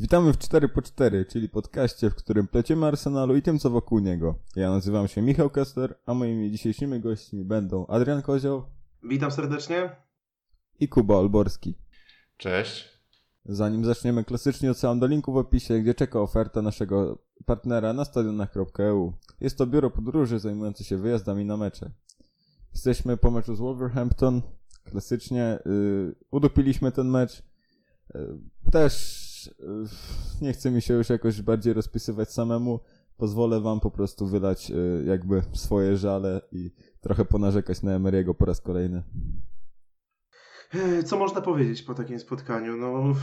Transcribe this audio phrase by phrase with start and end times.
[0.00, 3.98] Witamy w 4 po 4 czyli podcaście, w którym pleciemy Arsenalu i tym, co wokół
[3.98, 4.38] niego.
[4.56, 8.62] Ja nazywam się Michał Kessler, a moimi dzisiejszymi gośćmi będą Adrian Kozioł.
[9.02, 9.96] Witam serdecznie.
[10.80, 11.74] I Kuba Olborski.
[12.36, 12.88] Cześć.
[13.44, 19.12] Zanim zaczniemy, klasycznie odsyłam do linku w opisie, gdzie czeka oferta naszego partnera na stadionach.eu.
[19.40, 21.90] Jest to biuro podróży zajmujące się wyjazdami na mecze.
[22.74, 24.42] Jesteśmy po meczu z Wolverhampton.
[24.84, 27.42] Klasycznie yy, udupiliśmy ten mecz.
[28.14, 28.38] Yy,
[28.70, 29.25] też
[30.40, 32.80] nie chce mi się już jakoś bardziej rozpisywać samemu.
[33.16, 38.44] Pozwolę wam po prostu wydać yy, jakby swoje żale i trochę ponarzekać na Emery'ego po
[38.44, 39.02] raz kolejny.
[41.04, 42.76] Co można powiedzieć po takim spotkaniu?
[42.76, 43.14] No,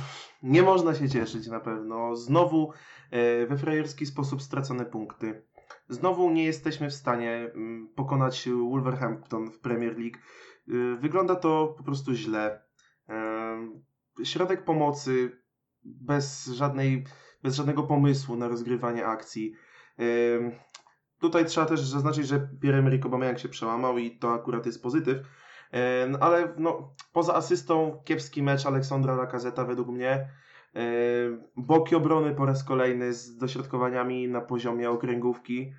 [0.44, 2.16] nie można się cieszyć na pewno.
[2.16, 2.72] Znowu
[3.12, 5.44] e, we frajerski sposób stracone punkty.
[5.90, 10.18] Znowu nie jesteśmy w stanie mm, pokonać Wolverhampton w Premier League.
[10.18, 12.62] E, wygląda to po prostu źle.
[13.10, 15.43] E, środek pomocy
[15.86, 17.04] bez, żadnej,
[17.44, 19.54] bez żadnego pomysłu na rozgrywanie akcji.
[21.20, 25.18] Tutaj trzeba też zaznaczyć, że Pierre-Emerick Aubameyang się przełamał i to akurat jest pozytyw
[26.20, 30.30] ale no, poza asystą kiepski mecz Aleksandra Lacazeta według mnie.
[31.58, 35.74] Boki obrony po raz kolejny z dośrodkowaniami na poziomie okręgówki.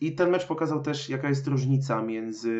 [0.00, 2.50] I ten mecz pokazał też, jaka jest różnica między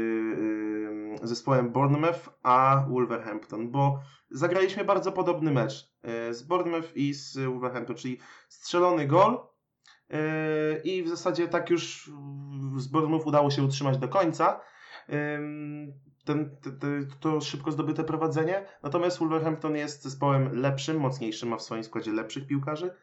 [1.23, 7.97] zespołem Bournemouth a Wolverhampton, bo zagraliśmy bardzo podobny mecz e, z Bournemouth i z Wolverhampton,
[7.97, 8.19] czyli
[8.49, 9.39] strzelony gol
[10.11, 10.19] e,
[10.85, 12.11] i w zasadzie tak już
[12.77, 14.61] z Bournemouth udało się utrzymać do końca,
[16.25, 16.87] ten, te, te,
[17.21, 18.67] to szybko zdobyte prowadzenie.
[18.83, 22.95] Natomiast Wolverhampton jest zespołem lepszym, mocniejszym, ma w swoim składzie lepszych piłkarzy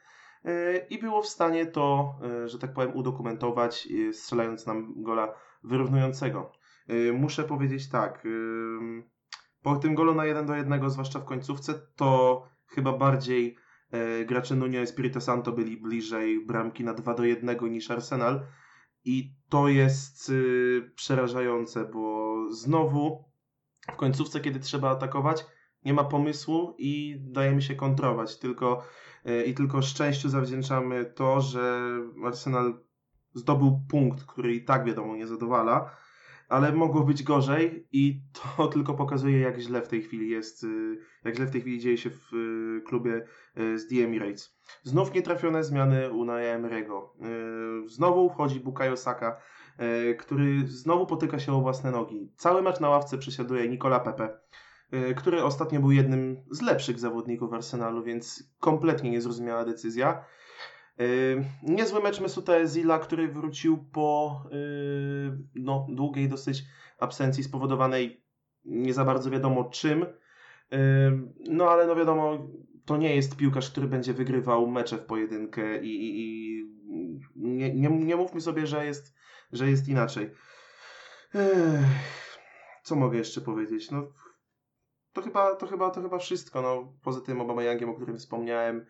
[0.45, 5.33] e, i było w stanie to, e, że tak powiem, udokumentować, e, strzelając nam gola
[5.63, 6.51] wyrównującego.
[7.13, 8.27] Muszę powiedzieć tak,
[9.61, 13.55] po tym golu na 1 do 1, zwłaszcza w końcówce, to chyba bardziej
[14.25, 18.45] gracze Nuno Espirito Santo byli bliżej bramki na 2 do 1 niż Arsenal
[19.05, 23.25] i to jest y, przerażające, bo znowu
[23.91, 25.45] w końcówce, kiedy trzeba atakować,
[25.85, 28.39] nie ma pomysłu i dajemy się kontrować.
[28.39, 28.83] Tylko,
[29.27, 31.91] y, I tylko szczęściu zawdzięczamy to, że
[32.25, 32.79] Arsenal
[33.33, 35.95] zdobył punkt, który i tak wiadomo nie zadowala,
[36.49, 40.97] ale mogło być gorzej i to tylko pokazuje, jak źle w tej chwili jest, y,
[41.25, 43.25] jak źle w tej chwili dzieje się w y, klubie
[43.57, 44.59] y, z The Emirates.
[44.83, 47.09] Znów nietrafione zmiany Unai Emery'ego.
[47.85, 49.41] Znowu wchodzi Bukayo Saka,
[50.19, 52.31] który znowu potyka się o własne nogi.
[52.37, 54.39] Cały mecz na ławce przesiaduje Nicola Pepe,
[55.15, 60.25] który ostatnio był jednym z lepszych zawodników Arsenalu, więc kompletnie niezrozumiała decyzja.
[61.63, 66.63] Niezły mecz Mesuta Ezila, który wrócił po yy, no, długiej dosyć
[66.99, 68.23] absencji spowodowanej
[68.65, 70.05] nie za bardzo wiadomo czym.
[71.49, 72.47] No ale no wiadomo,
[72.85, 76.65] to nie jest piłkarz, który będzie wygrywał mecze w pojedynkę i, i, i
[77.35, 79.15] nie, nie, nie mówmy sobie, że jest,
[79.51, 80.31] że jest inaczej.
[82.83, 83.91] Co mogę jeszcze powiedzieć?
[83.91, 84.07] No,
[85.13, 86.61] to chyba, to chyba, to chyba wszystko.
[86.61, 88.85] No, poza tym Obama o którym wspomniałem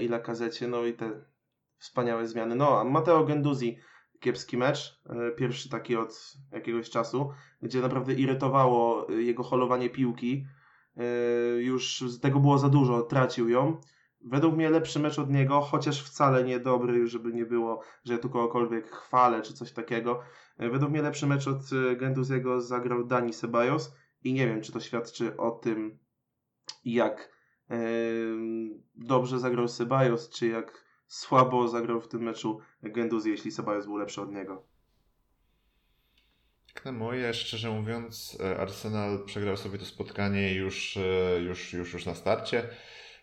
[0.00, 1.24] i Lakazecie, no i te
[1.84, 2.54] wspaniałe zmiany.
[2.54, 3.78] No, a Matteo Genduzi,
[4.20, 7.30] kiepski mecz, e, pierwszy taki od jakiegoś czasu,
[7.62, 10.46] gdzie naprawdę irytowało e, jego holowanie piłki.
[10.96, 11.04] E,
[11.62, 13.80] już tego było za dużo, tracił ją.
[14.20, 18.18] Według mnie lepszy mecz od niego, chociaż wcale nie dobry, żeby nie było, że ja
[18.18, 20.20] tu kogokolwiek chwalę czy coś takiego.
[20.58, 21.60] Według mnie lepszy mecz od
[21.96, 25.98] Genduziego zagrał Dani Ceballos i nie wiem, czy to świadczy o tym,
[26.84, 27.32] jak
[28.94, 34.20] dobrze zagrał Ceballos, czy jak słabo zagrał w tym meczu Genduzi, jeśli Ceballos był lepszy
[34.20, 34.62] od niego.
[36.84, 42.06] Na moje, szczerze mówiąc, e, Arsenal przegrał sobie to spotkanie już, e, już, już, już
[42.06, 42.68] na starcie,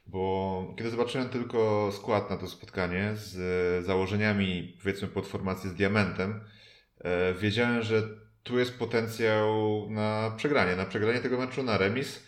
[0.08, 6.44] bo kiedy zobaczyłem tylko skład na to spotkanie z założeniami, powiedzmy, pod formację z diamentem,
[7.00, 8.04] e, wiedziałem, że
[8.44, 12.24] tu jest potencjał na przegranie, na przegranie tego meczu, na remis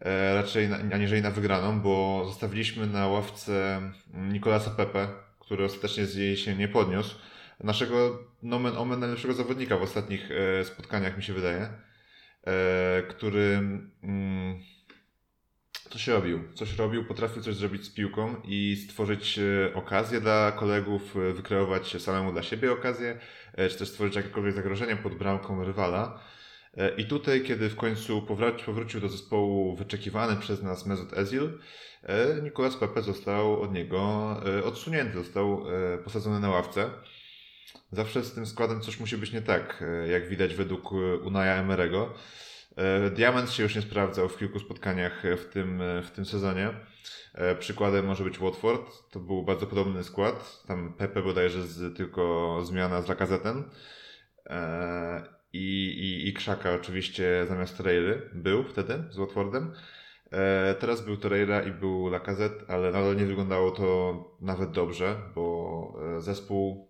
[0.00, 3.80] E, raczej aniżeli na wygraną, bo zostawiliśmy na ławce
[4.14, 5.08] Nikolasa Pepe,
[5.40, 7.16] który ostatecznie z jej się nie podniósł.
[7.64, 11.68] Naszego nomen omen najlepszego zawodnika w ostatnich e, spotkaniach, mi się wydaje,
[12.46, 13.60] e, który
[14.02, 14.58] mm,
[15.90, 16.40] coś robił.
[16.54, 19.40] Coś robił, potrafił coś zrobić z piłką i stworzyć
[19.74, 23.18] okazję dla kolegów, wykreować samemu dla siebie okazję,
[23.56, 26.20] czy też stworzyć jakiekolwiek zagrożenie pod bramką rywala.
[26.78, 28.22] E, I tutaj, kiedy w końcu
[28.66, 31.58] powrócił do zespołu wyczekiwany przez nas Mesut Ezil,
[32.02, 35.64] e, Nicolas Pepe został od niego e, odsunięty, został
[36.04, 36.90] posadzony na ławce.
[37.92, 40.92] Zawsze z tym składem coś musi być nie tak, jak widać według
[41.24, 42.14] Unaja Emerego.
[43.14, 46.70] Diament się już nie sprawdzał w kilku spotkaniach w tym, w tym sezonie.
[47.58, 49.10] Przykładem może być Watford.
[49.10, 50.62] To był bardzo podobny skład.
[50.66, 53.70] Tam Pepe bodajże z, tylko zmiana z Lakazetem.
[55.52, 59.72] I, i, I Krzaka oczywiście zamiast Torreiry był wtedy z Watfordem.
[60.78, 66.88] Teraz był Torreira i był Lacazette, ale nadal nie wyglądało to nawet dobrze, bo zespół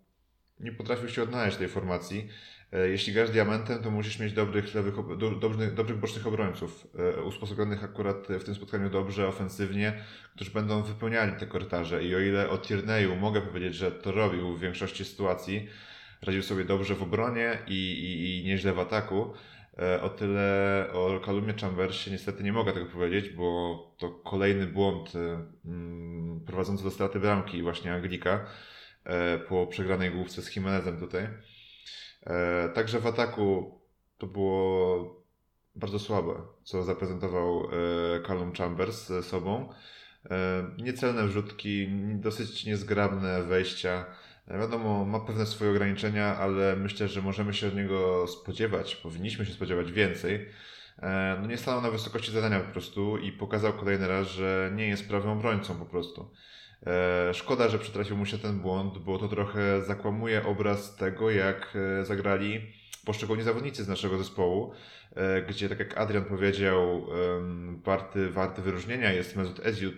[0.60, 2.28] nie potrafił się odnaleźć tej formacji.
[2.72, 4.94] E, jeśli grasz diamentem, to musisz mieć dobrych, lewych,
[5.38, 11.32] dobrych, dobrych bocznych obrońców, e, usposobionych akurat w tym spotkaniu dobrze, ofensywnie, którzy będą wypełniali
[11.32, 12.04] te korytarze.
[12.04, 15.68] I o ile o Tierney'u mogę powiedzieć, że to robił w większości sytuacji,
[16.22, 19.32] radził sobie dobrze w obronie i, i, i nieźle w ataku,
[19.78, 25.12] e, o tyle o Kalumie Chambersie niestety nie mogę tego powiedzieć, bo to kolejny błąd
[25.64, 28.46] mm, prowadzący do straty bramki właśnie Anglika
[29.48, 31.28] po przegranej główce z Jimenezem tutaj.
[32.26, 33.78] E, także w ataku
[34.18, 35.24] to było
[35.74, 36.34] bardzo słabe,
[36.64, 37.68] co zaprezentował e,
[38.26, 39.68] Callum Chambers sobą.
[40.30, 44.04] E, niecelne wrzutki, dosyć niezgrabne wejścia.
[44.50, 49.52] Wiadomo, ma pewne swoje ograniczenia, ale myślę, że możemy się od niego spodziewać, powinniśmy się
[49.52, 50.48] spodziewać więcej.
[51.40, 55.08] No nie stanął na wysokości zadania po prostu i pokazał kolejny raz, że nie jest
[55.08, 56.30] prawym obrońcą po prostu.
[56.86, 61.76] E, szkoda, że przytrafił mu się ten błąd, bo to trochę zakłamuje obraz tego, jak
[62.00, 62.60] e, zagrali
[63.04, 64.72] poszczególni zawodnicy z naszego zespołu,
[65.14, 67.06] e, gdzie, tak jak Adrian powiedział,
[67.84, 69.92] warty, warty wyróżnienia jest Mesut Ezil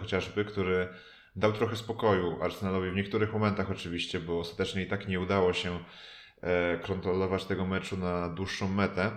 [0.00, 0.88] chociażby, który
[1.36, 5.78] dał trochę spokoju Arsenalowi w niektórych momentach oczywiście, bo ostatecznie i tak nie udało się
[6.82, 9.10] kontrolować tego meczu na dłuższą metę.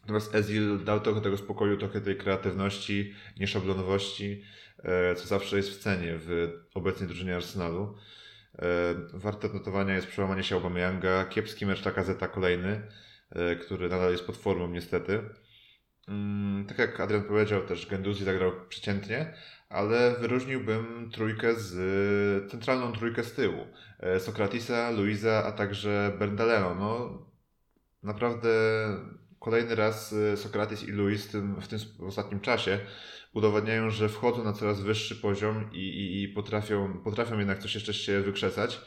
[0.00, 4.42] Natomiast Ezil dał trochę tego spokoju, trochę tej kreatywności, nieszablonowości,
[4.84, 7.96] E, co zawsze jest w cenie w obecnej drużynie Arsenalu.
[8.58, 8.64] E,
[9.14, 12.82] warte notowania jest przełamanie się Aubameyanga, kiepski mecz Zeta kolejny,
[13.30, 15.22] e, który nadal jest pod formą niestety.
[16.08, 19.34] Mm, tak jak Adrian powiedział, też Genduzi zagrał przeciętnie,
[19.70, 23.66] ale wyróżniłbym trójkę z centralną trójkę z tyłu.
[24.18, 26.74] Sokratisa, Luisa, a także Bernaleno.
[26.74, 27.18] No,
[28.02, 28.48] naprawdę
[29.38, 31.56] kolejny raz Sokratis i Luis w tym,
[31.98, 32.78] w ostatnim czasie
[33.32, 37.94] udowadniają, że wchodzą na coraz wyższy poziom i, i, i potrafią, potrafią jednak coś jeszcze
[37.94, 38.80] się wykrzesać.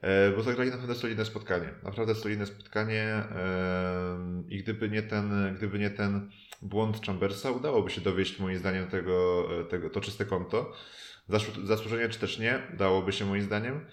[0.00, 1.74] E, bo zagrali naprawdę solidne spotkanie.
[1.82, 6.30] Naprawdę solidne spotkanie e, i gdyby nie ten, gdyby nie ten
[6.64, 10.72] błąd Chambersa, udałoby się dowieść moim zdaniem tego, tego to czyste konto.
[11.64, 13.86] Zasłużenie czy też nie, dałoby się moim zdaniem,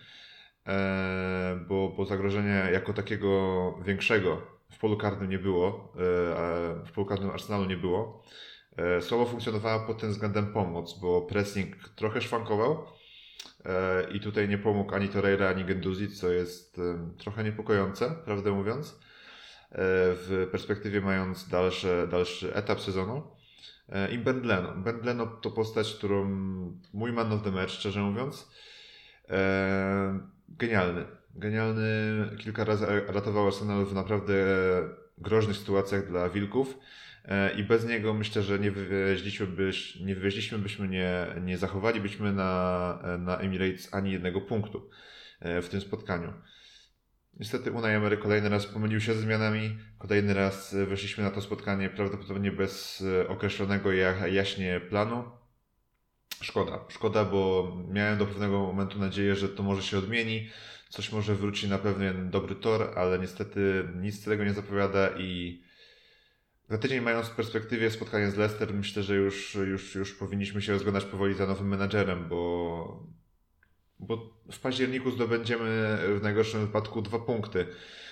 [0.67, 4.41] e, bo, bo zagrożenia jako takiego większego
[4.71, 5.93] w polu karnym nie było,
[6.85, 8.23] w polu karnym Arsenalu nie było.
[8.77, 12.85] E, słabo funkcjonowała pod tym względem pomoc, bo pressing trochę szwankował
[13.65, 16.81] e, i tutaj nie pomógł ani Torreira, ani Genduzi, co jest
[17.17, 19.10] trochę niepokojące, prawdę mówiąc, e,
[19.73, 23.23] w perspektywie mając dalszy, dalszy etap sezonu.
[24.11, 24.71] I Bendleno.
[24.71, 26.25] Bendleno to postać, którą
[26.93, 28.51] mój man of the match, szczerze mówiąc.
[30.49, 31.05] Genialny.
[31.35, 31.83] Genialny.
[32.37, 34.33] Kilka razy ratował Arsenal w naprawdę
[35.17, 36.77] groźnych sytuacjach dla Wilków.
[37.25, 42.33] E, i bez niego myślę, że nie wywieźliśmy, byś, nie, wywieźliśmy byśmy, nie, nie zachowalibyśmy
[42.33, 44.89] na, na Emirates ani jednego punktu
[45.39, 46.33] e, w tym spotkaniu.
[47.39, 51.89] Niestety Unai Emery kolejny raz pomylił się ze zmianami, kolejny raz weszliśmy na to spotkanie
[51.89, 53.91] prawdopodobnie bez e, określonego
[54.27, 55.23] jaśnie planu.
[56.41, 60.49] Szkoda, szkoda, bo miałem do pewnego momentu nadzieję, że to może się odmieni,
[60.89, 65.61] coś może wróci na pewien dobry tor, ale niestety nic z tego nie zapowiada i
[66.69, 70.73] za tydzień mając w perspektywie spotkanie z Leicester, myślę, że już, już, już powinniśmy się
[70.73, 73.07] rozglądać powoli za nowym menadżerem, bo,
[73.99, 77.65] bo w październiku zdobędziemy w najgorszym wypadku dwa punkty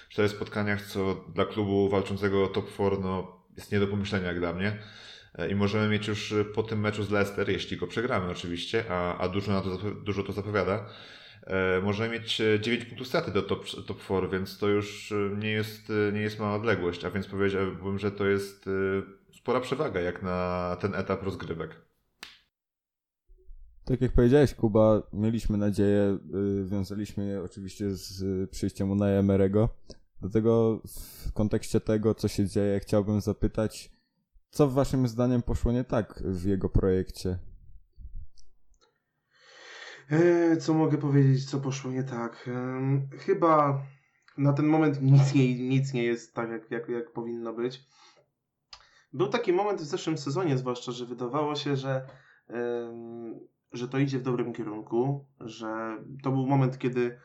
[0.10, 4.27] w czterech spotkaniach, co dla klubu walczącego o top 4 no, jest nie do pomyślenia
[4.27, 4.77] jak dla mnie.
[5.50, 9.29] I możemy mieć już po tym meczu z Leicester, jeśli go przegramy oczywiście, a, a
[9.29, 10.89] dużo, na to, dużo to zapowiada,
[11.50, 15.15] E, możemy mieć 9 e, punktów straty do top, top 4, więc to już e,
[15.15, 18.69] nie jest, nie jest mała odległość, a więc powiedziałbym, że to jest
[19.34, 21.75] spora przewaga jak na ten etap rozgrywek.
[23.89, 26.17] Tak jak powiedziałeś, Kuba, mieliśmy nadzieję,
[26.65, 29.69] wiązaliśmy je oczywiście z przyjściem Unaja Emerego.
[30.22, 33.91] Dlatego w kontekście tego, co się dzieje, chciałbym zapytać,
[34.50, 37.39] co waszym zdaniem poszło nie tak w jego projekcie?
[40.10, 42.50] E, co mogę powiedzieć, co poszło nie tak?
[43.17, 43.81] Chyba
[44.38, 47.86] na ten moment nic nie, nic nie jest tak, jak, jak, jak powinno być.
[49.13, 52.08] Był taki moment w zeszłym sezonie, zwłaszcza, że wydawało się, że,
[53.71, 57.19] że to idzie w dobrym kierunku, że to był moment, kiedy,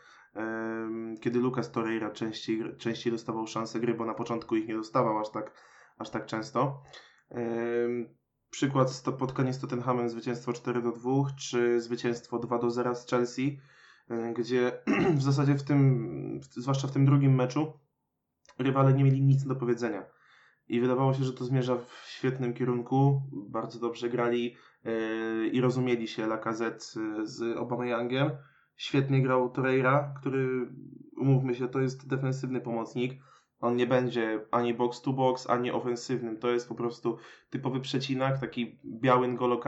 [1.20, 5.30] kiedy Lucas Torreira częściej, częściej dostawał szansę gry, bo na początku ich nie dostawał aż
[5.30, 5.52] tak,
[5.98, 6.82] aż tak często.
[8.50, 13.60] Przykład spotkanie z Tottenhamem, zwycięstwo 4 do 2, czy zwycięstwo 2 do 0 z Chelsea,
[14.34, 14.72] gdzie
[15.18, 17.72] w zasadzie w tym, zwłaszcza w tym drugim meczu,
[18.58, 20.06] rywale nie mieli nic do powiedzenia.
[20.68, 23.22] I wydawało się, że to zmierza w świetnym kierunku.
[23.32, 24.56] Bardzo dobrze grali
[25.52, 26.84] i rozumieli się Lacazette
[27.22, 28.30] z Obameyangiem.
[28.76, 30.68] Świetnie grał Torreira, który,
[31.16, 33.20] umówmy się, to jest defensywny pomocnik.
[33.60, 36.38] On nie będzie ani box to box, ani ofensywnym.
[36.38, 37.18] To jest po prostu
[37.50, 39.58] typowy przecinak, taki biały N'Golo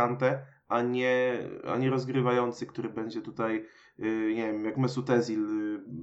[0.68, 3.66] a nie, a nie rozgrywający, który będzie tutaj,
[3.98, 5.46] yy, nie wiem, jak Mesut Özil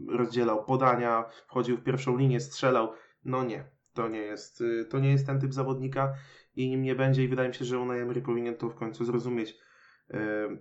[0.08, 2.92] yy, rozdzielał podania, wchodził w pierwszą linię, strzelał.
[3.26, 6.14] No nie, to nie jest, yy, to nie jest ten typ zawodnika
[6.56, 9.06] i nim nie będzie i wydaje mi się, że Unai Emery powinien to w końcu
[9.06, 9.56] zrozumieć.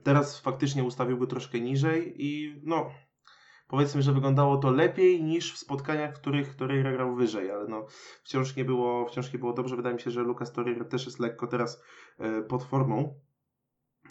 [0.02, 2.90] Teraz faktycznie ustawił go troszkę niżej i no
[3.72, 7.86] powiedzmy, że wyglądało to lepiej niż w spotkaniach, w których Torreira grał wyżej, ale no
[8.24, 9.76] wciąż nie było, wciąż nie było dobrze.
[9.76, 11.82] Wydaje mi się, że Lucas Torreira też jest lekko teraz
[12.18, 13.20] yy, pod formą.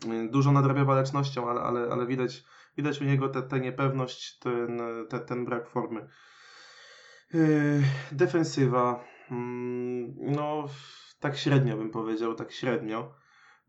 [0.05, 2.43] Yy, dużo nadrabia walecznością, ale, ale, ale widać,
[2.77, 6.07] widać u niego tę niepewność, ten, te, ten brak formy.
[8.11, 9.03] defensywa.
[9.31, 10.67] Mm, no
[11.21, 13.13] tak średnio bym powiedział, tak średnio.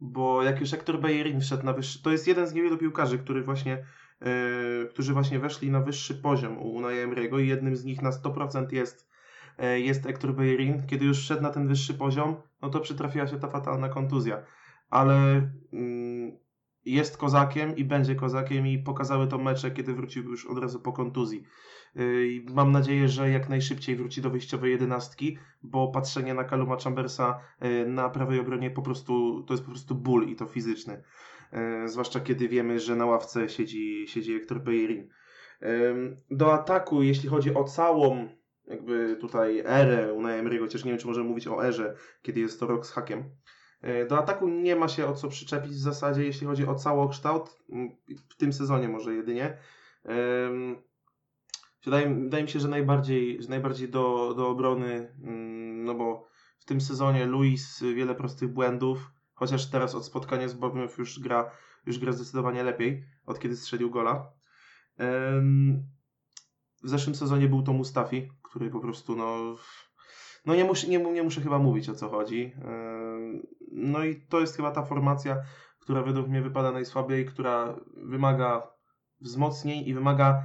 [0.01, 3.43] Bo jak już Hector Bellerin wszedł na wyższy, to jest jeden z niewielu piłkarzy, który
[3.43, 3.85] właśnie,
[4.21, 8.11] yy, którzy właśnie weszli na wyższy poziom u Unai Emery'ego i jednym z nich na
[8.11, 9.11] 100% jest,
[9.59, 10.87] yy, jest Hector Bellerin.
[10.87, 14.43] Kiedy już wszedł na ten wyższy poziom, no to przytrafiła się ta fatalna kontuzja.
[14.91, 16.02] Ale yy,
[16.85, 20.93] jest kozakiem i będzie kozakiem i pokazały to mecze, kiedy wrócił już od razu po
[20.93, 21.45] kontuzji.
[21.95, 27.41] Yy, mam nadzieję, że jak najszybciej wróci do wyjściowej jedenastki, bo patrzenie na Kaluma Chambersa
[27.61, 31.03] yy, na prawej obronie po prostu, to jest po prostu ból i to fizyczny.
[31.53, 35.09] Yy, zwłaszcza kiedy wiemy, że na ławce siedzi, siedzi Hector Bellerin.
[36.31, 38.29] Do ataku, jeśli chodzi o całą
[38.67, 42.61] jakby tutaj erę Unai Emery'ego, chociaż nie wiem, czy możemy mówić o erze, kiedy jest
[42.61, 43.25] to rok z hakiem.
[44.09, 47.59] Do ataku nie ma się o co przyczepić w zasadzie, jeśli chodzi o całokształt,
[48.31, 49.59] w tym sezonie może jedynie.
[51.85, 56.65] Wydaje, wydaje mi się, że najbardziej, że najbardziej do, do obrony, mm, no bo w
[56.65, 61.51] tym sezonie Luis wiele prostych błędów, chociaż teraz od spotkania z Bournemouth już gra,
[61.87, 64.33] już gra zdecydowanie lepiej, od kiedy strzelił gola.
[66.83, 69.57] W zeszłym sezonie był to Mustafi, który po prostu no,
[70.47, 72.53] no nie, muszę, nie, nie muszę chyba mówić o co chodzi.
[73.73, 75.37] No i to jest chyba ta formacja,
[75.81, 78.73] która według mnie wypada najsłabiej, która wymaga
[79.21, 80.43] wzmocnień i wymaga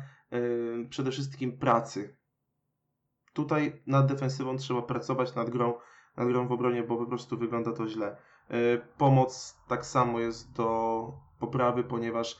[0.90, 2.18] przede wszystkim pracy.
[3.34, 5.74] Tutaj nad defensywą trzeba pracować, nad grą,
[6.18, 8.18] nad grą w obronie, bo po prostu wygląda to źle.
[8.50, 12.40] Yy, pomoc tak samo jest do poprawy, ponieważ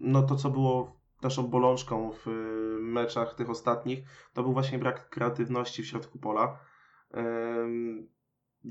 [0.00, 5.08] no to, co było naszą bolączką w yy, meczach tych ostatnich, to był właśnie brak
[5.08, 6.58] kreatywności w środku pola.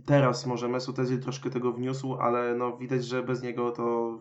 [0.06, 4.18] Teraz może Mesut troszkę tego wniósł, ale no widać, że bez niego to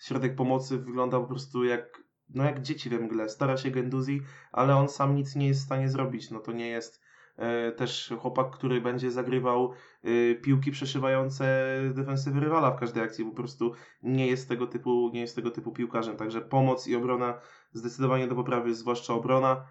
[0.00, 3.28] środek pomocy wygląda po prostu jak no jak dzieci we mgle.
[3.28, 4.22] Stara się Genduzi,
[4.52, 6.30] ale on sam nic nie jest w stanie zrobić.
[6.30, 7.00] No to nie jest
[7.36, 9.72] e, też chłopak, który będzie zagrywał
[10.02, 13.24] e, piłki przeszywające defensywy rywala w każdej akcji.
[13.24, 13.72] Po prostu
[14.02, 16.16] nie jest tego typu, nie jest tego typu piłkarzem.
[16.16, 17.40] Także pomoc i obrona
[17.72, 19.66] zdecydowanie do poprawy, zwłaszcza obrona.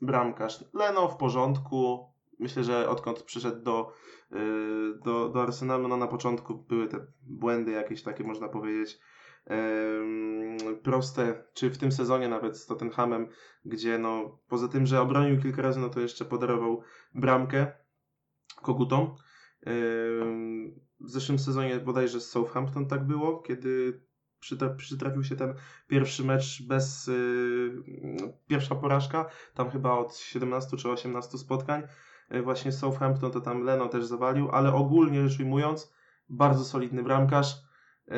[0.00, 2.11] bramkarz Leno w porządku.
[2.38, 3.92] Myślę, że odkąd przyszedł do,
[4.32, 4.36] e,
[5.04, 8.98] do, do Arsenalu, no na początku były te błędy jakieś takie, można powiedzieć
[10.82, 13.28] proste, czy w tym sezonie nawet z Tottenhamem,
[13.64, 16.82] gdzie no poza tym, że obronił kilka razy, no to jeszcze podarował
[17.14, 17.72] bramkę
[18.62, 19.16] kogutom.
[21.00, 24.02] W zeszłym sezonie bodajże z Southampton tak było, kiedy
[24.76, 25.54] przytrafił się ten
[25.86, 31.82] pierwszy mecz bez yy, pierwsza porażka, tam chyba od 17 czy 18 spotkań.
[32.32, 35.92] Yy, właśnie Southampton to tam Leno też zawalił, ale ogólnie rzecz ujmując,
[36.28, 37.62] bardzo solidny bramkarz.
[38.06, 38.14] Yy,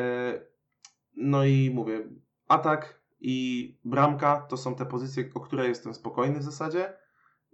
[1.16, 2.09] no i mówię,
[2.49, 6.92] atak i bramka to są te pozycje, o które jestem spokojny w zasadzie,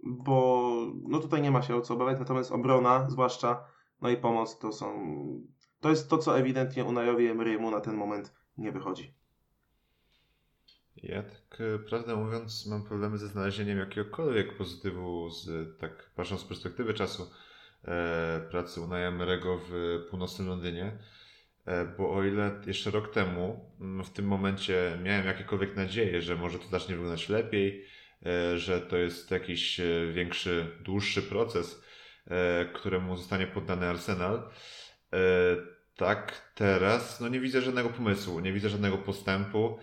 [0.03, 3.63] bo no tutaj nie ma się o co obawiać, natomiast obrona zwłaszcza,
[4.01, 5.15] no i pomoc to są,
[5.79, 9.20] to jest to, co ewidentnie Unajowi Emery'emu na ten moment nie wychodzi.
[10.95, 16.45] Ja tak e, prawdę mówiąc mam problemy ze znalezieniem jakiegokolwiek pozytywu z, tak patrząc z
[16.45, 17.31] perspektywy czasu
[17.85, 20.97] e, pracy Unaja Emery'ego w północnym Londynie.
[21.65, 26.35] E, bo o ile jeszcze rok temu mm, w tym momencie miałem jakiekolwiek nadzieję, że
[26.35, 27.85] może to zacznie wyglądać lepiej,
[28.25, 29.83] e, że to jest jakiś e,
[30.13, 31.83] większy, dłuższy proces,
[32.73, 34.49] któremu zostanie poddany Arsenal,
[35.97, 39.79] tak teraz no nie widzę żadnego pomysłu, nie widzę żadnego postępu.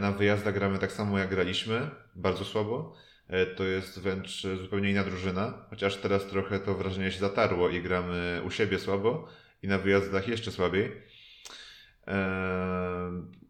[0.00, 2.94] Na wyjazdach gramy tak samo jak graliśmy, bardzo słabo.
[3.28, 7.82] e, to jest wręcz zupełnie inna drużyna, chociaż teraz trochę to wrażenie się zatarło i
[7.82, 9.28] gramy u siebie słabo
[9.62, 10.92] i na wyjazdach jeszcze słabiej.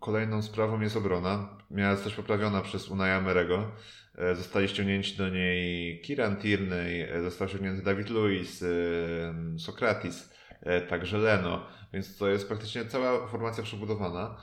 [0.01, 1.59] Kolejną sprawą jest obrona.
[1.71, 3.73] Miała zostać poprawiona przez Unai Merego.
[4.35, 8.65] Zostali ściągnięci do niej Kiran Tierney, został ściągnięty David Luiz,
[9.59, 10.33] Sokratis,
[10.89, 14.37] także Leno, więc to jest praktycznie cała formacja przebudowana,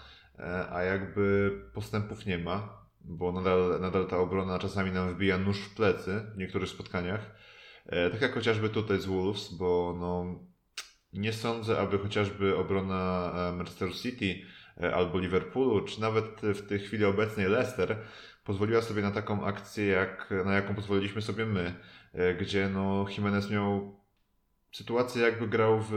[0.72, 5.76] a jakby postępów nie ma, bo nadal, nadal ta obrona czasami nam wbija nóż w
[5.76, 7.36] plecy w niektórych spotkaniach.
[8.12, 10.40] Tak jak chociażby tutaj z Wolves, bo no,
[11.14, 14.46] nie sądzę, aby chociażby obrona Manchester City
[14.82, 17.98] E, albo Liverpoolu, czy nawet w tej chwili obecnej Leicester
[18.44, 21.74] pozwoliła sobie na taką akcję, jak, na jaką pozwoliliśmy sobie my,
[22.14, 24.00] e, gdzie no Jimenez miał
[24.72, 25.94] sytuację jakby grał w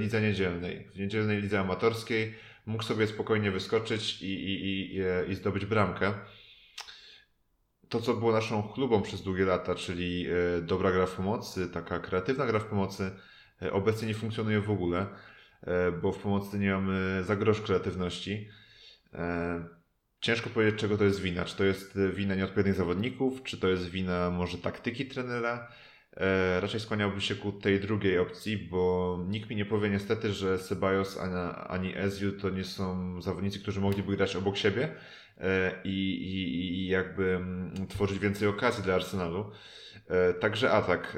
[0.00, 2.34] lidze niedzielnej, w niedzielnej lidze amatorskiej,
[2.68, 6.14] mógł sobie spokojnie wyskoczyć i, i, i, i zdobyć bramkę.
[7.88, 11.98] To, co było naszą chlubą przez długie lata, czyli e, dobra gra w pomocy, taka
[11.98, 13.10] kreatywna gra w pomocy,
[13.72, 15.06] obecnie nie funkcjonuje w ogóle.
[15.62, 18.48] E, bo w pomocy nie mamy za grosz kreatywności.
[19.14, 19.64] E,
[20.20, 21.44] ciężko powiedzieć, czego to jest wina.
[21.44, 25.72] Czy to jest wina nieodpowiednich zawodników, czy to jest wina może taktyki trenera.
[26.18, 30.58] E, raczej skłaniałbym się ku tej drugiej opcji, bo nikt mi nie powie niestety, że
[30.58, 31.18] Sebajos
[31.68, 34.88] ani Ezio to nie są zawodnicy, którzy mogliby grać obok siebie
[35.84, 39.50] i, i, i jakby mm, tworzyć więcej okazji dla Arsenalu.
[40.40, 41.16] Także atak.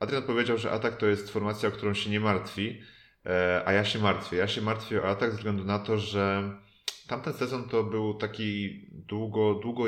[0.00, 2.80] Adrian powiedział, że atak to jest formacja, o którą się nie martwi.
[3.26, 4.36] E, a ja się martwię.
[4.36, 6.52] Ja się martwię o atak ze względu na to, że
[7.06, 9.84] tamten sezon to był taki długo, długo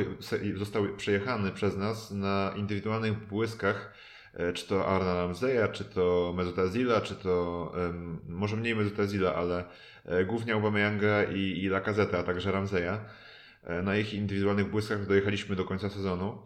[0.57, 4.08] został przejechany przez nas na indywidualnych błyskach, e,
[4.55, 7.73] czy to Arna Ramseya, czy to Mezutazila, czy to
[8.29, 9.65] może mniej Mezutazila, ale
[10.05, 12.99] e, głównie Aubameyanga i, i Lacazette, a także Ramseya.
[13.83, 16.39] Na ich indywidualnych błyskach dojechaliśmy do końca sezonu.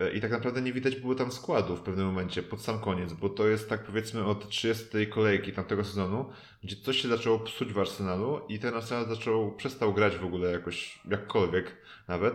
[0.00, 3.12] E, I tak naprawdę nie widać było tam składu w pewnym momencie, pod sam koniec,
[3.12, 6.30] bo to jest tak powiedzmy od 30 kolejki tamtego sezonu,
[6.64, 10.52] gdzie coś się zaczęło psuć w Arsenalu i ten Arsenal zaczął, przestał grać w ogóle
[10.52, 11.76] jakoś, jakkolwiek
[12.08, 12.34] nawet,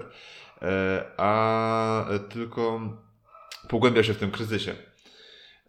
[0.61, 2.79] e, a tylko
[3.69, 4.75] pogłębia się w tym kryzysie.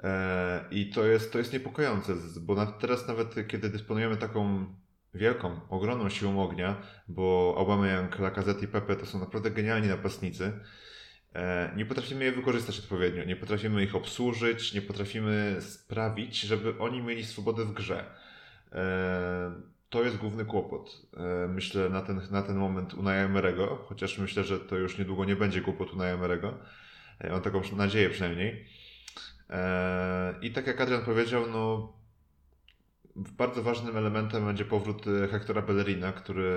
[0.02, 4.66] E, I to jest, to jest niepokojące, bo teraz nawet kiedy dysponujemy taką
[5.14, 10.52] wielką, ogromną siłą ognia, bo Aubameyang, Lacazette i Pepe to są naprawdę genialni napastnicy,
[11.34, 17.02] E, nie potrafimy je wykorzystać odpowiednio, nie potrafimy ich obsłużyć, nie potrafimy sprawić, żeby oni
[17.02, 18.04] mieli swobodę w grze.
[18.72, 19.52] E,
[19.90, 21.06] to jest główny kłopot.
[21.48, 25.36] Myślę na ten, na ten moment u Emerego, chociaż myślę, że to już niedługo nie
[25.36, 26.58] będzie kłopot u Emerego.
[27.30, 28.66] Mam taką nadzieję przynajmniej.
[30.42, 31.92] I tak jak Adrian powiedział, no
[33.16, 36.52] bardzo ważnym elementem będzie powrót Hectora Bellerina, który,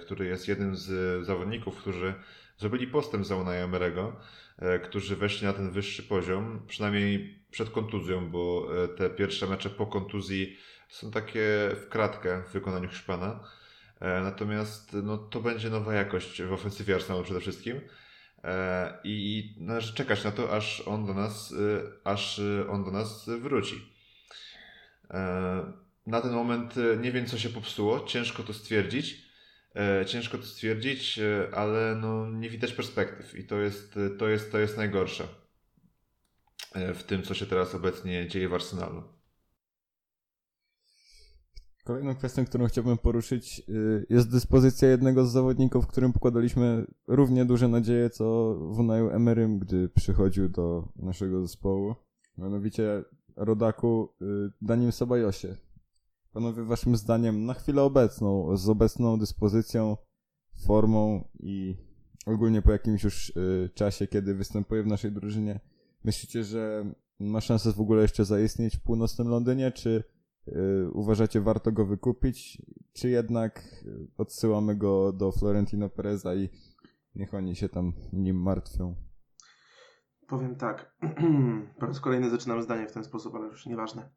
[0.00, 2.14] który jest jednym z zawodników, którzy
[2.60, 4.16] zrobili postęp za Unai Emerego,
[4.58, 9.70] e, którzy weszli na ten wyższy poziom, przynajmniej przed kontuzją, bo e, te pierwsze mecze
[9.70, 10.56] po kontuzji
[10.88, 13.40] są takie w kratkę w wykonaniu Hiszpana.
[14.00, 17.80] E, natomiast no, to będzie nowa jakość w ofensywie Arsenalu przede wszystkim.
[19.04, 21.54] I należy czekać na to, aż on do nas,
[22.04, 23.92] aż on do nas wróci.
[26.06, 29.30] Na ten moment nie wiem, co się popsuło, ciężko to stwierdzić.
[29.76, 34.52] E, ciężko to stwierdzić, e, ale no, nie widać perspektyw i to jest, to, jest,
[34.52, 35.24] to jest najgorsze
[36.72, 39.19] e, w tym, co się teraz obecnie dzieje w Arsenalu.
[41.90, 43.62] Kolejną kwestią, którą chciałbym poruszyć,
[44.10, 49.88] jest dyspozycja jednego z zawodników, którym pokładaliśmy równie duże nadzieje, co w Unaju Emerym, gdy
[49.88, 51.94] przychodził do naszego zespołu.
[52.38, 53.04] Mianowicie
[53.36, 54.08] rodaku
[54.62, 55.56] Danim Sabajosie.
[56.32, 59.96] Panowie, waszym zdaniem, na chwilę obecną, z obecną dyspozycją,
[60.66, 61.76] formą i
[62.26, 65.60] ogólnie po jakimś już y, czasie, kiedy występuje w naszej drużynie,
[66.04, 70.19] myślicie, że ma szansę w ogóle jeszcze zaistnieć w północnym Londynie, czy y,
[70.92, 73.62] uważacie warto go wykupić, czy jednak
[74.16, 76.48] odsyłamy go do Florentino Pereza i
[77.14, 78.94] niech oni się tam nim martwią?
[80.28, 80.96] Powiem tak.
[81.80, 84.10] po raz kolejny zaczynam zdanie w ten sposób, ale już nieważne.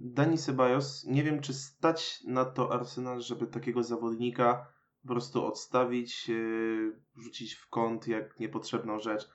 [0.00, 4.66] Dani Ceballos, nie wiem czy stać na to Arsenal, żeby takiego zawodnika
[5.02, 9.30] po prostu odstawić, e, rzucić w kąt jak niepotrzebną rzecz,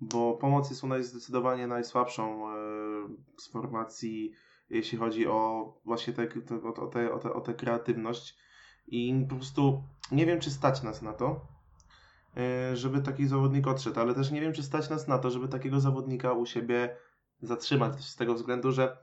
[0.00, 2.54] bo pomoc jest u nas zdecydowanie najsłabszą e,
[3.38, 4.32] z formacji,
[4.70, 6.28] jeśli chodzi o właśnie te,
[6.76, 8.38] o, te, o, te, o tę kreatywność
[8.86, 11.46] i po prostu nie wiem czy stać nas na to,
[12.36, 15.48] e, żeby taki zawodnik odszedł, ale też nie wiem czy stać nas na to, żeby
[15.48, 16.96] takiego zawodnika u siebie
[17.42, 18.96] zatrzymać z tego względu, że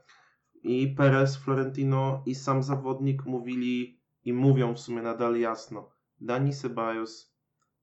[0.62, 5.90] i Perez, Florentino i sam zawodnik mówili i mówią w sumie nadal jasno.
[6.20, 7.34] Dani Ceballos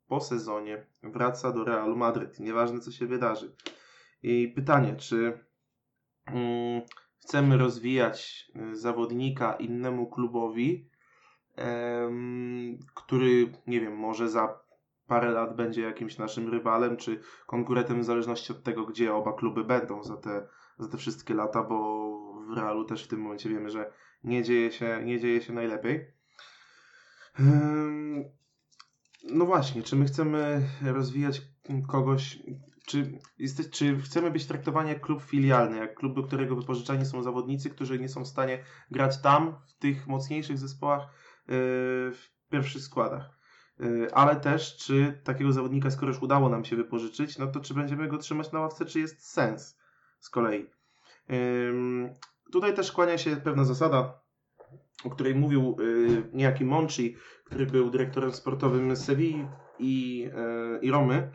[0.07, 2.39] po sezonie wraca do Realu Madryt.
[2.39, 3.55] Nieważne, co się wydarzy.
[4.23, 5.45] I pytanie, czy
[6.25, 6.81] mm,
[7.21, 10.91] chcemy rozwijać y, zawodnika innemu klubowi,
[12.95, 14.59] który, nie wiem, może za
[15.07, 19.63] parę lat będzie jakimś naszym rywalem czy konkurentem w zależności od tego, gdzie oba kluby
[19.63, 20.47] będą za te,
[20.79, 23.91] za te wszystkie lata, bo w Realu też w tym momencie wiemy, że
[24.23, 26.13] nie dzieje się, nie dzieje się najlepiej.
[29.33, 31.41] No właśnie, czy my chcemy rozwijać
[31.87, 32.39] kogoś,
[32.87, 37.23] czy, jesteś, czy chcemy być traktowani jak klub filialny, jak klub, do którego wypożyczani są
[37.23, 41.11] zawodnicy, którzy nie są w stanie grać tam, w tych mocniejszych zespołach, yy,
[42.11, 43.29] w pierwszych składach.
[43.79, 47.73] Yy, Ale też, czy takiego zawodnika, skoro już udało nam się wypożyczyć, no to czy
[47.73, 49.77] będziemy go trzymać na ławce, czy jest sens
[50.19, 50.69] z kolei.
[52.51, 54.21] Tutaj też kłania się pewna zasada,
[55.03, 57.15] o której mówił yy, niejaki Monchi,
[57.45, 59.47] który był dyrektorem sportowym Sewilli
[59.79, 60.29] i,
[60.81, 61.31] i Romy.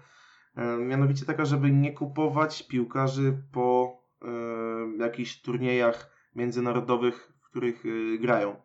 [0.57, 8.19] Yy, mianowicie taka, żeby nie kupować piłkarzy po yy, jakichś turniejach międzynarodowych, w których yy,
[8.19, 8.57] grają.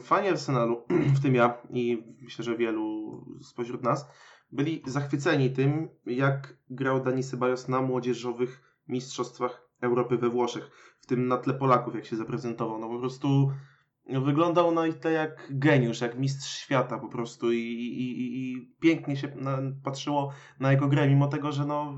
[0.00, 0.82] Fani Arsenalu,
[1.16, 4.06] w tym ja i myślę, że wielu spośród nas,
[4.52, 11.28] byli zachwyceni tym, jak grał Dani Ceballos na młodzieżowych mistrzostwach Europy we Włoszech, w tym
[11.28, 12.78] na tle Polaków, jak się zaprezentował.
[12.78, 13.52] No po prostu
[14.06, 19.16] wyglądał na tle jak geniusz, jak mistrz świata po prostu i, i, i, i pięknie
[19.16, 21.94] się na, patrzyło na jego grę, mimo tego, że no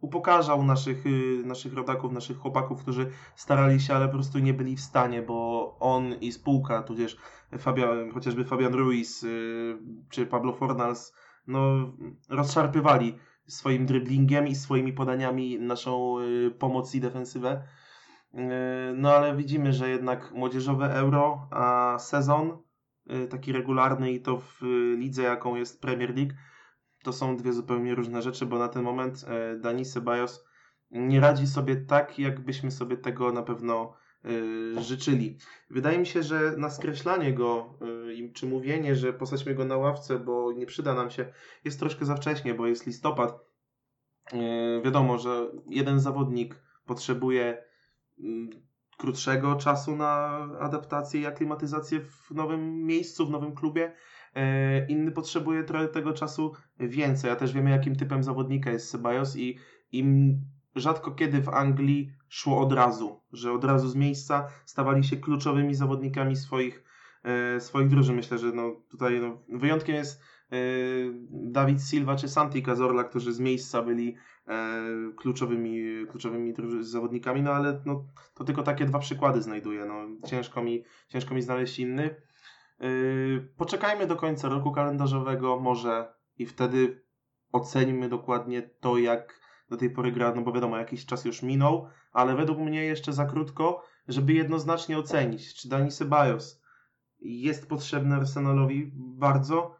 [0.00, 4.76] upokarzał naszych, y, naszych rodaków, naszych chłopaków, którzy starali się, ale po prostu nie byli
[4.76, 7.16] w stanie, bo on i spółka, tudzież
[7.58, 9.78] Fabian, chociażby Fabian Ruiz y,
[10.10, 11.14] czy Pablo Fornals,
[11.46, 11.92] no
[12.28, 13.14] rozszarpywali
[13.46, 17.62] swoim driblingiem i swoimi podaniami naszą y, pomoc i defensywę.
[18.34, 18.38] Y,
[18.94, 22.58] No ale widzimy, że jednak młodzieżowe euro, a sezon
[23.10, 26.32] y, taki regularny i to w y, lidze, jaką jest Premier League,
[27.02, 29.24] to są dwie zupełnie różne rzeczy, bo na ten moment
[29.60, 30.44] Dani Ceballos
[30.90, 33.94] nie radzi sobie tak, jakbyśmy sobie tego na pewno
[34.78, 35.38] życzyli.
[35.70, 37.78] Wydaje mi się, że na skreślanie go
[38.34, 41.32] czy mówienie, że posadźmy go na ławce, bo nie przyda nam się,
[41.64, 43.38] jest troszkę za wcześnie, bo jest listopad.
[44.84, 47.67] Wiadomo, że jeden zawodnik potrzebuje
[48.98, 53.92] krótszego czasu na adaptację i aklimatyzację w nowym miejscu, w nowym klubie.
[54.34, 57.30] E, Inny potrzebuje trochę tego czasu więcej.
[57.30, 59.58] A też wiemy, jakim typem zawodnika jest Ceballos i
[59.92, 60.40] im
[60.74, 65.74] rzadko kiedy w Anglii szło od razu, że od razu z miejsca stawali się kluczowymi
[65.74, 66.84] zawodnikami swoich,
[67.24, 68.16] e, swoich drużyn.
[68.16, 70.20] Myślę, że no, tutaj no, wyjątkiem jest
[70.52, 70.56] e,
[71.30, 74.16] Dawid Silva czy Santi Cazorla, którzy z miejsca byli
[75.16, 79.84] kluczowymi, kluczowymi druży- zawodnikami, no ale no, to tylko takie dwa przykłady znajduję.
[79.84, 82.14] No, ciężko, mi, ciężko mi znaleźć inny.
[82.80, 87.04] Yy, poczekajmy do końca roku kalendarzowego może i wtedy
[87.52, 91.88] ocenimy dokładnie to, jak do tej pory gra, no bo wiadomo, jakiś czas już minął,
[92.12, 96.62] ale według mnie jeszcze za krótko, żeby jednoznacznie ocenić, czy Dani Ceballos
[97.20, 99.76] jest potrzebny Arsenalowi bardzo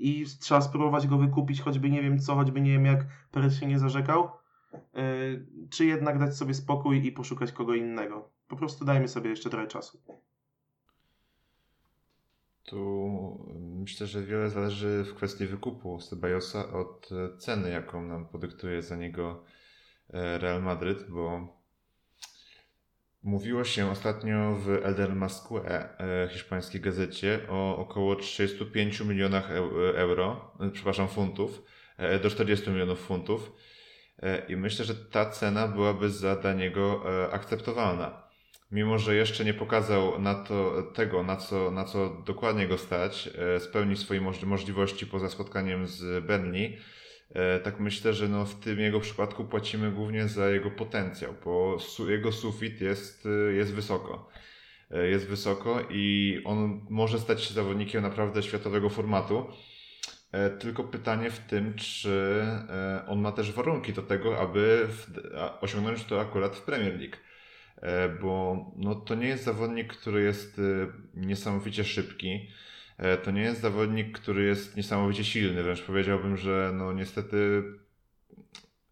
[0.00, 3.66] i trzeba spróbować go wykupić, choćby nie wiem co, choćby nie wiem jak Perez się
[3.66, 4.30] nie zarzekał,
[4.72, 8.30] yy, czy jednak dać sobie spokój i poszukać kogo innego.
[8.48, 10.02] Po prostu dajmy sobie jeszcze trochę czasu.
[12.64, 18.82] Tu myślę, że wiele zależy w kwestii wykupu Ceballosa od e, ceny, jaką nam podyktuje
[18.82, 19.44] za niego
[20.10, 21.48] e, Real Madryt, bo
[23.22, 30.50] mówiło się ostatnio w El Masque, e, hiszpańskiej gazecie, o około 35 milionach eu- euro,
[30.60, 31.62] e, przepraszam, funtów,
[31.96, 33.52] e, do 40 milionów funtów.
[34.22, 38.30] E, I myślę, że ta cena byłaby za dla niego e, akceptowalna
[38.72, 43.30] mimo że jeszcze nie pokazał na to, tego, na co, na co dokładnie go stać,
[43.56, 46.20] e, spełnić swoje moż- możliwości poza spotkaniem z e,
[47.64, 51.76] tak myślę, że no w tym jego przypadku płacimy głównie za jego potencjał, bo
[52.08, 54.28] jego sufit jest, e, jest wysoko.
[54.90, 59.46] E, Jest wysoko i on może stać się zawodnikiem naprawdę światowego formatu.
[60.32, 64.88] E, Tylko pytanie w tym, czy e, on ma też warunki do tego, aby
[65.60, 67.16] osiągnąć to akurat w Premier League.
[67.82, 70.62] E, bo no, to nie jest zawodnik, który jest e,
[71.14, 72.48] niesamowicie szybki.
[73.00, 75.62] E, To nie jest zawodnik, który jest niesamowicie silny.
[75.62, 77.62] Wręcz powiedziałbym, że no niestety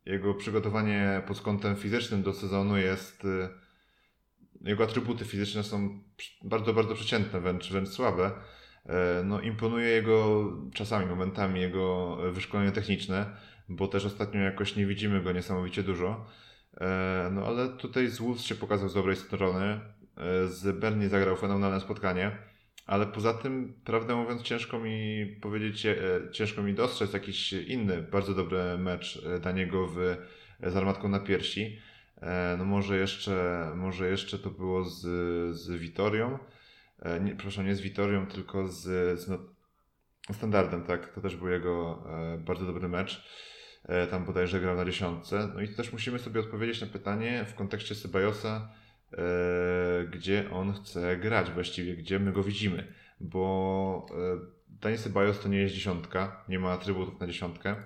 [0.07, 3.25] jego przygotowanie pod kątem fizycznym do sezonu jest.
[3.25, 3.49] e,
[4.61, 6.01] Jego atrybuty fizyczne są
[6.44, 8.31] bardzo, bardzo przeciętne, wręcz, wręcz słabe.
[8.87, 13.37] E, No, imponuje jego czasami, momentami jego wyszkolenie techniczne,
[13.68, 16.27] bo też ostatnio jakoś nie widzimy go niesamowicie dużo.
[17.33, 19.81] No ale tutaj z Wolves się pokazał z dobrej strony.
[20.49, 22.38] Z Bernie zagrał fenomenalne spotkanie.
[22.88, 25.96] Ale poza tym, prawdę mówiąc, ciężko mi powiedzieć, e,
[26.33, 30.16] ciężko mi dostrzec jakiś inny bardzo dobry mecz e, Daniego w,
[30.61, 31.79] z armatką na piersi.
[32.59, 35.01] No może jeszcze, może jeszcze to było z,
[35.57, 36.38] z Witorią.
[37.20, 38.83] Nie, przepraszam, nie z Witorią, tylko z,
[39.20, 39.38] z no,
[40.33, 41.14] standardem, tak.
[41.14, 42.05] To też był jego
[42.38, 43.24] bardzo dobry mecz.
[44.11, 45.48] Tam bodajże grał na dziesiątce.
[45.55, 48.88] No i też musimy sobie odpowiedzieć na pytanie w kontekście Sebajosa, E,
[50.11, 54.07] gdzie on chce grać właściwie, gdzie my go widzimy, bo
[54.68, 57.77] Dani Ceballos to nie jest dziesiątka, nie ma atrybutów na dziesiątkę,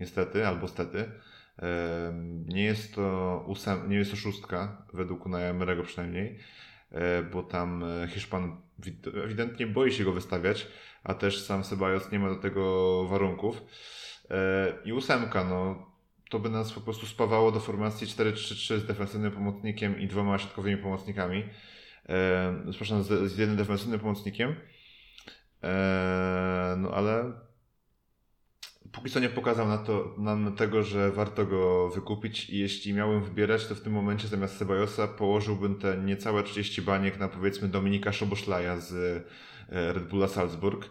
[0.00, 1.10] niestety, albo stety.
[1.58, 2.12] E,
[2.46, 6.38] nie jest to, ósem, nie jest to szóstka, według Unaja Emerego przynajmniej,
[6.90, 8.56] e, bo tam Hiszpan
[9.24, 10.66] ewidentnie boi się go wystawiać,
[11.04, 13.62] a też sam Ceballos nie ma do tego warunków.
[14.84, 15.86] I ósemka, no
[16.30, 20.82] to by nas po prostu spawało do formacji 4-3-3 z defensywnym pomocnikiem i dwoma środkowymi
[20.82, 21.44] pomocnikami.
[22.08, 24.54] E, przepraszam, z, z jednym defensywnym pomocnikiem.
[25.62, 27.32] E, no ale
[28.92, 33.24] póki co nie pokazał na to, nam tego, że warto go wykupić i jeśli miałbym
[33.24, 38.12] wybierać, to w tym momencie zamiast Sebajosa położyłbym te niecałe 30 baniek na powiedzmy Dominika
[38.12, 40.90] Szoboszlaja z e, Red Bulla Salzburg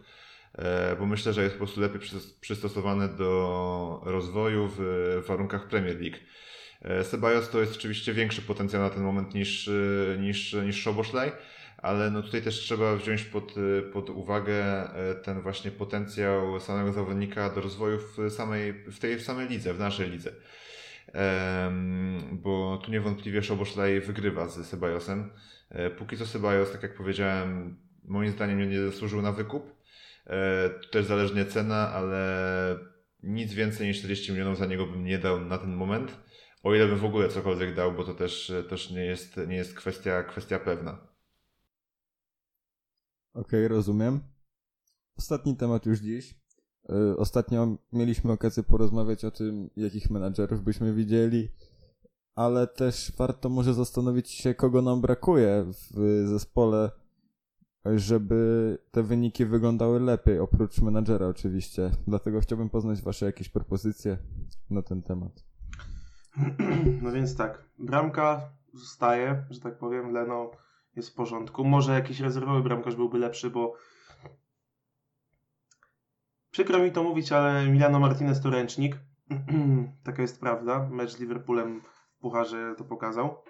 [0.99, 2.01] bo myślę, że jest po prostu lepiej
[2.41, 6.17] przystosowany do rozwoju w warunkach Premier League.
[6.83, 11.31] E, Sebajos to jest oczywiście większy potencjał na ten moment niż, e, niż, niż Szoboszlej,
[11.77, 13.55] ale no tutaj też trzeba wziąć pod,
[13.93, 14.89] pod uwagę
[15.23, 19.79] ten właśnie potencjał samego zawodnika do rozwoju w samej, w tej w samej lidze, w
[19.79, 20.31] naszej lidze.
[22.31, 25.29] bo tu niewątpliwie Szoboszlej wygrywa z Sebajosem.
[25.97, 29.82] Póki co Sebajos, tak jak powiedziałem, moim zdaniem nie zasłużył na wykup.
[30.27, 32.79] E, też zależnie cena, ale
[33.23, 36.17] nic więcej niż 40 milionów za niego bym nie dał na ten moment.
[36.63, 39.73] O ile bym w ogóle cokolwiek dał, bo to też, też nie jest, nie jest
[39.73, 40.91] kwestia, kwestia pewna.
[43.33, 44.19] Okej, okay, rozumiem.
[45.17, 46.35] Ostatni temat już dziś.
[46.89, 51.49] E, ostatnio mieliśmy okazję porozmawiać o tym, jakich menadżerów byśmy widzieli,
[52.35, 56.91] ale też warto może zastanowić się, kogo nam brakuje w zespole
[57.85, 61.91] żeby te wyniki wyglądały lepiej, oprócz menadżera oczywiście.
[62.07, 64.17] Dlatego chciałbym poznać Wasze jakieś propozycje
[64.69, 65.31] na ten temat.
[67.01, 70.51] No więc tak, bramka zostaje, że tak powiem, Leno
[70.95, 71.63] jest w porządku.
[71.63, 73.75] Może jakiś rezerwowy bramkarz byłby lepszy, bo
[76.51, 78.95] przykro mi to mówić, ale Milano Martinez to ręcznik.
[80.03, 80.89] Taka jest prawda.
[80.91, 83.43] Mecz z Liverpoolem w Pucharze to pokazał.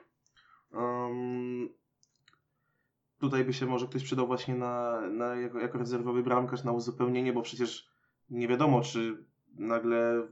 [3.24, 7.34] Tutaj by się może ktoś przydał właśnie na, na jako, jako rezerwowy bramkarz na uzupełnienie,
[7.34, 7.90] bo przecież
[8.30, 10.28] nie wiadomo, czy nagle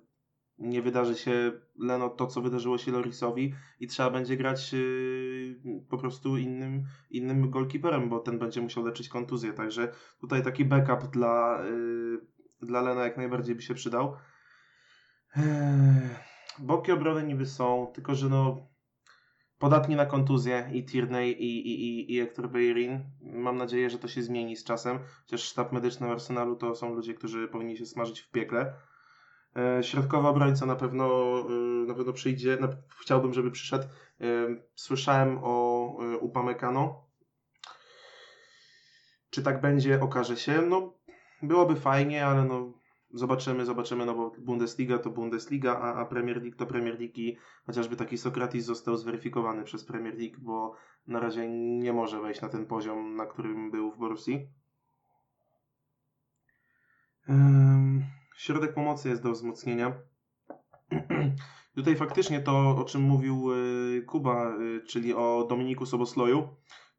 [0.58, 5.98] nie wydarzy się Leno to, co wydarzyło się Lorisowi i trzeba będzie grać yy, po
[5.98, 9.54] prostu innym, innym golkiperem, bo ten będzie musiał leczyć kontuzję.
[9.54, 12.22] Także tutaj taki backup dla, yy,
[12.62, 14.16] dla Lena jak najbardziej by się przydał.
[15.36, 15.44] Eee,
[16.60, 18.71] boki obrony niby są, tylko że no
[19.62, 22.50] podatni na kontuzję i Tierney i, i, i, i Hector.
[23.22, 26.96] Mam nadzieję, że to się zmieni z czasem, chociaż sztab medyczny w Arsenalu to są
[26.96, 28.74] ludzie, którzy powinni się smażyć w piekle.
[29.56, 31.06] E, środkowa obrońca na pewno,
[31.40, 31.52] e,
[31.88, 32.68] na pewno przyjdzie, na,
[33.02, 33.84] chciałbym, żeby przyszedł.
[33.84, 34.28] E,
[34.76, 35.88] słyszałem o
[36.22, 37.06] Upamecano.
[39.30, 40.62] Czy tak będzie, okaże się.
[40.62, 40.94] No,
[41.42, 42.74] byłoby fajnie, ale no,
[43.14, 47.38] Zobaczymy, zobaczymy, no bo Bundesliga to Bundesliga, a, a Premier League to Premier League i
[47.66, 50.76] chociażby taki Sokratis został zweryfikowany przez Premier League, bo
[51.08, 54.48] na razie nie może wejść na ten poziom, na którym był w Borussii.
[58.38, 59.94] środek pomocy jest do wzmocnienia.
[61.76, 66.48] Tutaj faktycznie to, o czym mówił y, Kuba, y, czyli o Dominiku Sobosloju,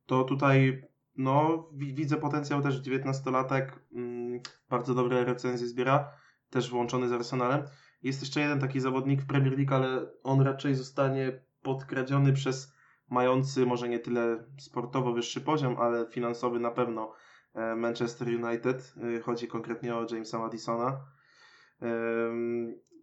[0.07, 0.83] to tutaj
[1.17, 4.22] no, widzę potencjał też 19-latek, mm,
[4.71, 6.13] bardzo dobre recenzje zbiera,
[6.51, 7.63] też włączony z Arsenalem.
[8.03, 12.73] Jest jeszcze jeden taki zawodnik w Premier League, ale on raczej zostanie podkradziony przez
[13.11, 17.13] mający może nie tyle sportowo wyższy poziom, ale finansowy na pewno
[17.55, 18.95] e, Manchester United.
[19.17, 21.01] E, chodzi konkretnie o Jamesa Madisona.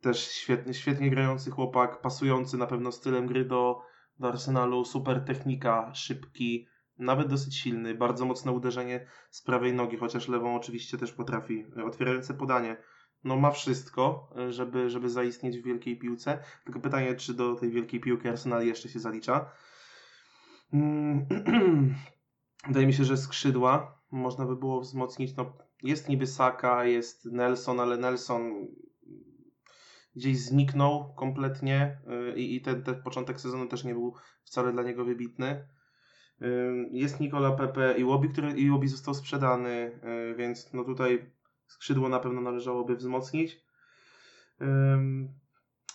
[0.02, 3.82] Też świetnie, świetnie grający chłopak, pasujący na pewno stylem gry do,
[4.20, 6.68] do Arsenalu, super technika, szybki,
[7.00, 11.66] nawet dosyć silny, bardzo mocne uderzenie z prawej nogi, chociaż lewą oczywiście też potrafi.
[11.86, 12.78] Otwierające podanie.
[13.24, 16.44] No ma wszystko, żeby, żeby zaistnieć w wielkiej piłce.
[16.64, 19.52] Tylko pytanie, czy do tej wielkiej piłki Arsenal jeszcze się zalicza.
[20.74, 21.26] Mm,
[22.68, 25.36] wydaje mi się, że skrzydła można by było wzmocnić.
[25.36, 28.68] No, jest niby Saka, jest Nelson, ale Nelson
[30.16, 32.02] gdzieś zniknął kompletnie
[32.34, 35.68] y, i, i ten, ten początek sezonu też nie był wcale dla niego wybitny.
[36.92, 40.00] Jest Nicola Pepe i Łobi, który i Łobi został sprzedany,
[40.38, 41.32] więc no tutaj
[41.68, 43.62] skrzydło na pewno należałoby wzmocnić.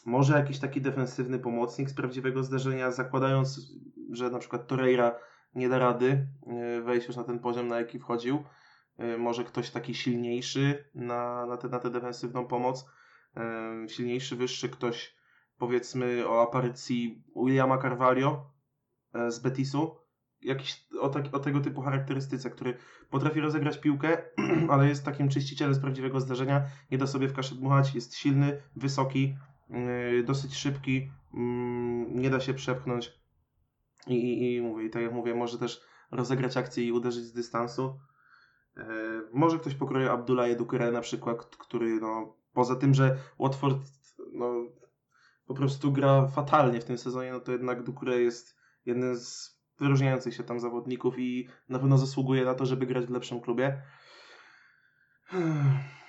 [0.07, 3.61] Może jakiś taki defensywny pomocnik z prawdziwego zdarzenia, zakładając,
[4.11, 5.19] że na przykład Torreira
[5.55, 6.27] nie da rady
[6.85, 8.45] wejść już na ten poziom, na jaki wchodził.
[9.19, 12.87] Może ktoś taki silniejszy na, na, tę na tę defensywną pomoc,
[13.89, 15.17] silniejszy, wyższy ktoś,
[15.59, 18.51] powiedzmy o aparycji Williama Carvalho
[19.15, 19.97] e, z Betisu,
[20.45, 22.77] jakiś o, tak, o tego typu charakterystyce, który
[23.11, 24.23] potrafi rozegrać piłkę,
[24.71, 28.63] ale jest takim czyścicielem z prawdziwego zdarzenia, nie da sobie w kaszę dmuchać, jest silny,
[28.77, 29.37] wysoki,
[29.71, 31.41] yy, dosyć szybki, yy,
[32.15, 33.13] nie da się przepchnąć
[34.07, 35.81] i, i, i mówię, tak jak mówię, może też
[36.11, 37.99] rozegrać akcję i uderzyć z dystansu.
[38.77, 38.85] Yy,
[39.33, 43.79] może ktoś pokroje Abdullah Edukere na przykład, który no, poza tym, że Watford
[44.33, 44.53] no,
[45.47, 50.35] po prostu gra fatalnie w tym sezonie, no to jednak Dukure jest jeden z wyróżniających
[50.35, 53.83] się tam zawodników i na pewno zasługuje na to, żeby grać w lepszym klubie.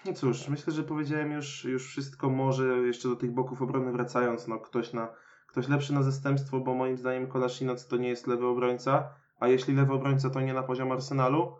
[0.05, 2.29] No cóż, myślę, że powiedziałem już, już wszystko.
[2.29, 5.13] Może jeszcze do tych boków obrony wracając, no ktoś, na,
[5.47, 9.75] ktoś lepszy na zastępstwo, bo moim zdaniem Kolasinac to nie jest lewy obrońca, a jeśli
[9.75, 11.55] lewy obrońca, to nie na poziom Arsenalu.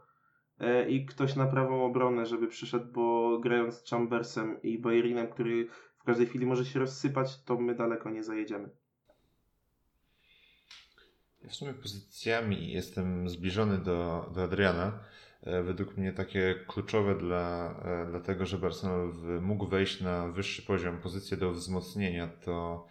[0.60, 5.68] E, I ktoś na prawą obronę, żeby przyszedł, bo grając Chambersem i Bayerinem, który
[6.00, 8.70] w każdej chwili może się rozsypać, to my daleko nie zajedziemy.
[11.49, 14.99] W sumie pozycjami jestem zbliżony do, do Adriana.
[15.45, 20.62] E, według mnie takie kluczowe dla, e, dla tego, żeby Arsenal mógł wejść na wyższy
[20.62, 22.88] poziom, pozycję do wzmocnienia, to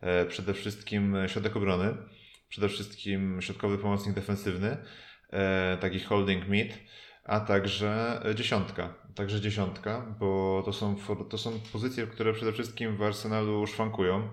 [0.00, 1.94] e, przede wszystkim środek obrony,
[2.48, 4.76] przede wszystkim środkowy pomocnik defensywny,
[5.80, 6.78] taki holding mid,
[7.24, 8.94] a także dziesiątka.
[9.14, 10.96] Także dziesiątka, bo to są,
[11.30, 14.28] to są pozycje, które przede wszystkim w Arsenalu szwankują.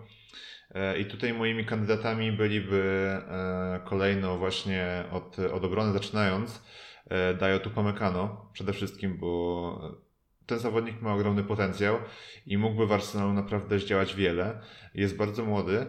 [0.73, 6.63] E, I tutaj moimi kandydatami byliby e, kolejno właśnie od, od obrony zaczynając
[7.09, 10.03] e, Dayo Tupamecano przede wszystkim, bo
[10.45, 11.97] ten zawodnik ma ogromny potencjał
[12.45, 14.59] i mógłby w Arsenalu naprawdę zdziałać wiele.
[14.95, 15.85] Jest bardzo młody.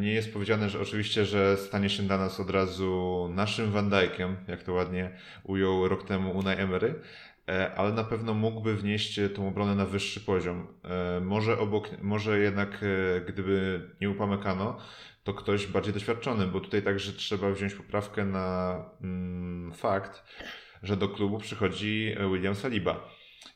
[0.00, 4.36] Nie jest powiedziane, że oczywiście, że stanie się dla nas od razu naszym Van Dijkiem,
[4.48, 5.10] jak to ładnie
[5.44, 6.94] ujął rok temu Unai Emery,
[7.76, 10.66] ale na pewno mógłby wnieść tą obronę na wyższy poziom.
[10.84, 14.78] E, może obok, może jednak e, gdyby nie upamykano,
[15.24, 20.24] to ktoś bardziej doświadczony, bo tutaj także trzeba wziąć poprawkę na mm, fakt,
[20.82, 23.08] że do klubu przychodzi William Saliba.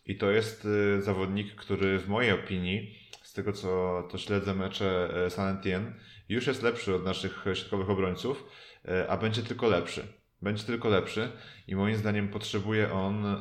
[0.07, 5.57] I to jest zawodnik, który w mojej opinii, z tego co to śledzę mecze San
[5.57, 5.93] Etienne,
[6.29, 8.45] już jest lepszy od naszych środkowych obrońców,
[9.09, 11.33] a będzie tylko lepszy będzie tylko lepszy
[11.69, 13.39] i moim zdaniem potrzebuje on, e,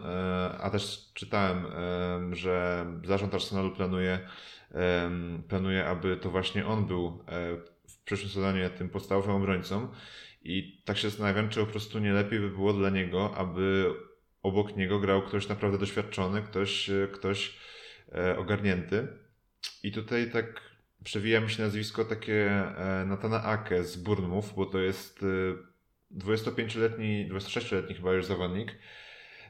[0.62, 4.20] a też czytałem, e, że zarząd Arsenalu planuje,
[5.48, 9.88] planuje, aby to właśnie on był e, w przyszłym sezonie tym podstawowym obrońcą
[10.44, 13.94] i tak się zastanawiam, czy po prostu nie lepiej by było dla niego, aby
[14.44, 17.58] obok niego grał ktoś naprawdę doświadczony, ktoś, ktoś
[18.38, 19.08] ogarnięty.
[19.84, 20.62] I tutaj tak
[21.04, 22.64] przewija mi się nazwisko takie
[23.06, 25.26] Natana Ake z Bournemouth, bo to jest
[26.18, 28.76] 25-letni, 26-letni chyba już zawodnik,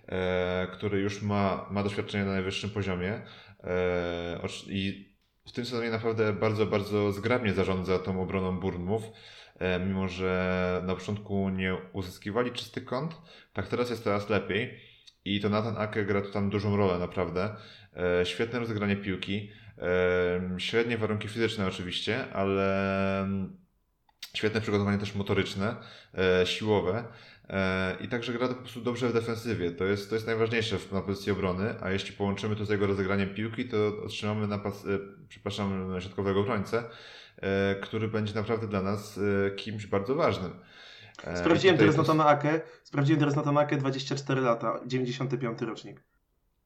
[0.07, 3.21] e, który już ma, ma doświadczenie na najwyższym poziomie
[3.63, 5.11] e, i
[5.45, 9.03] w tym sezonie naprawdę bardzo, bardzo zgrabnie zarządza tą obroną Bournemouth,
[9.59, 13.15] e, mimo że na początku nie uzyskiwali czysty kąt,
[13.53, 14.79] tak teraz jest teraz lepiej
[15.25, 17.55] i to Nathan Ake gra tu tam dużą rolę naprawdę.
[18.21, 23.27] E, świetne rozegranie piłki, e, średnie warunki fizyczne oczywiście, ale
[24.33, 25.75] Świetne przygotowanie też motoryczne,
[26.17, 27.03] e, siłowe
[27.49, 29.71] e, i także gra po prostu dobrze w defensywie.
[29.71, 33.29] To jest, to jest najważniejsze na pozycji obrony, a jeśli połączymy to z jego rozegraniem
[33.29, 36.83] piłki, to otrzymamy napas, e, przepraszam, środkowego obrońcę,
[37.81, 39.19] który będzie naprawdę dla nas
[39.55, 40.51] kimś bardzo ważnym.
[41.35, 42.13] Sprawdziłem teraz to...
[42.13, 46.01] na Ake, sprawdziłem teraz na Ake 24 lata, 95 rocznik.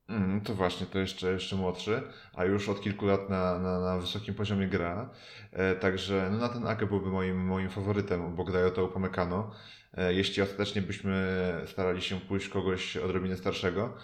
[0.10, 2.02] Mm, to właśnie, to jeszcze, jeszcze młodszy,
[2.34, 5.10] a już od kilku lat na, na, na wysokim poziomie gra.
[5.52, 9.52] E, także no, na ten Ake byłby moim, moim faworytem obok Dayota Upamecano.
[9.94, 11.38] E, jeśli ostatecznie byśmy
[11.68, 13.98] starali się pójść kogoś odrobinę starszego.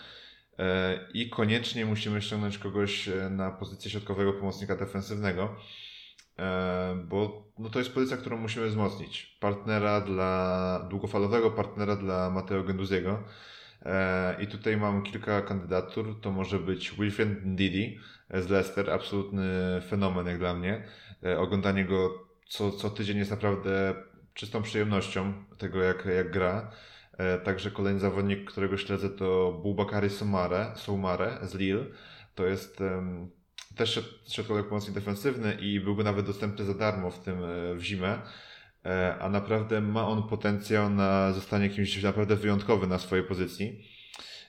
[0.59, 5.55] E, I koniecznie musimy ściągnąć kogoś e, na pozycję środkowego pomocnika defensywnego,
[6.39, 9.37] e, bo no, to jest pozycja, którą musimy wzmocnić.
[9.39, 13.23] Partnera dla, długofalowego partnera dla Mateo Genduziego
[14.39, 16.21] I tutaj mam kilka kandydatur.
[16.21, 17.99] To może być Wilfred Ndidi
[18.33, 19.43] z Leicester, absolutny
[19.87, 20.83] fenomen jak dla mnie.
[21.23, 23.93] E, oglądanie go co, co tydzień jest naprawdę
[24.33, 26.71] czystą przyjemnością tego, jak, jak gra.
[27.17, 31.85] E, także kolejny zawodnik, którego śledzę to Bubakary Soumare, Soumare z Lille.
[32.35, 33.29] To jest um,
[33.75, 37.37] też środkowy pomocnik defensywny i byłby nawet dostępny za darmo w tym
[37.75, 38.21] w zimę.
[38.85, 43.85] E, a naprawdę ma on potencjał na zostanie kimś naprawdę wyjątkowy na swojej pozycji.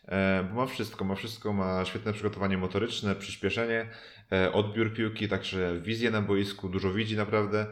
[0.08, 3.88] E, bo ma wszystko, ma wszystko, ma świetne przygotowanie motoryczne, przyspieszenie,
[4.32, 7.66] e, odbiór piłki, także wizję na boisku, dużo widzi naprawdę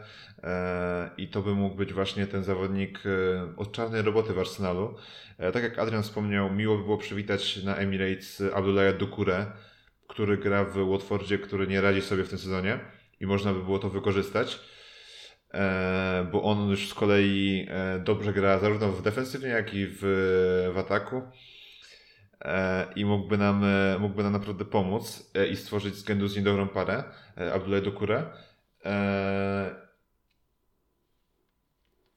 [1.17, 3.03] i to by mógł być właśnie ten zawodnik
[3.57, 4.95] od czarnej roboty w Arsenalu.
[5.53, 9.45] Tak jak Adrian wspomniał, miło by było przywitać na Emirates Abdullaha Dukure,
[10.07, 12.79] który gra w Watfordzie, który nie radzi sobie w tym sezonie
[13.19, 14.59] i można by było to wykorzystać,
[16.31, 19.99] bo on już z kolei e, dobrze gra zarówno w defensywnie, jak i w,
[20.73, 21.21] w ataku
[22.41, 23.65] e, i mógłby nam,
[23.99, 27.03] mógłby nam naprawdę pomóc i stworzyć z Gendouzi dobrą parę,
[27.53, 28.23] Abdullah Dokure.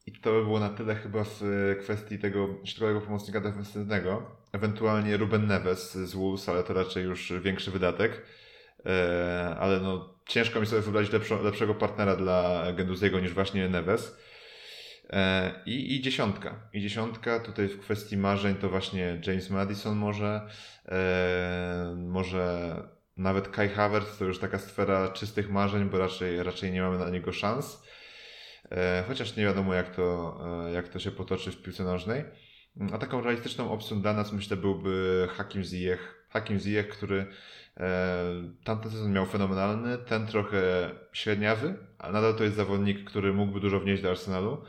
[0.06, 1.40] I to by było na tyle chyba w
[1.80, 4.36] kwestii tego środkowego pomocnika defensywnego.
[4.52, 8.22] Ewentualnie Ruben Neves z Wolves, ale to raczej już większy wydatek.
[8.86, 11.12] E, ale no, ciężko mi sobie wyobrazić
[11.42, 14.16] lepszego partnera dla Genduziego niż właśnie Neves.
[15.10, 16.54] E, I, I dziesiątka.
[16.72, 20.48] I dziesiątka tutaj w kwestii marzeń to właśnie James Madison może,
[20.88, 22.74] e, może
[23.16, 27.10] nawet Kai Havertz to już taka sfera czystych marzeń, bo raczej, raczej nie mamy na
[27.10, 27.82] niego szans.
[29.08, 30.38] Chociaż nie wiadomo jak to,
[30.74, 32.24] jak to się potoczy w piłce nożnej.
[32.92, 36.26] A taką realistyczną opcją dla nas myślę byłby Hakim Ziyech.
[36.30, 37.26] Hakim Ziyech, który E,
[38.64, 43.80] tamten sezon miał fenomenalny, ten trochę średniawy, ale nadal to jest zawodnik, który mógłby dużo
[43.80, 44.64] wnieść do Arsenalu.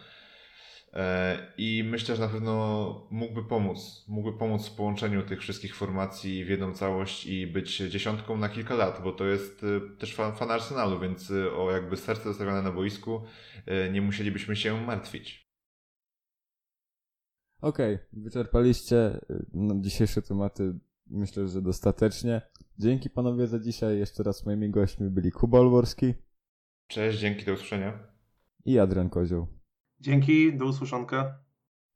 [0.94, 4.06] E, I myślę, że na pewno mógłby pomóc.
[4.08, 8.76] Mógłby pomóc w połączeniu tych wszystkich formacji w jedną całość i być dziesiątką na kilka
[8.76, 12.72] lat, bo to jest e, też fan, fan Arsenalu, więc o jakby serce zostawione na
[12.72, 13.22] boisku
[13.92, 15.46] nie musielibyśmy się martwić.
[17.62, 19.20] Okej, okay, wyczerpaliście
[19.54, 22.42] no, dzisiejsze tematy myślę, że dostatecznie.
[22.80, 24.00] Dzięki panowie za dzisiaj.
[24.00, 26.14] Jeszcze raz moimi gośćmi byli Kuba Olworski.
[26.88, 28.00] Cześć, dzięki, do usłyszenia.
[28.66, 29.48] I Adrian Kozioł.
[30.00, 31.40] Dzięki, do usłyszonka.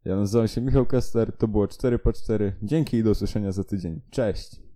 [0.05, 2.55] Ja nazywam się Michał Kester, to było 4 po 4.
[2.63, 4.01] Dzięki i do usłyszenia za tydzień.
[4.09, 4.68] Cześć.